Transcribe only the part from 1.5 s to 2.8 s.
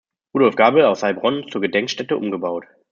zur Gedenkstätte umgebaut.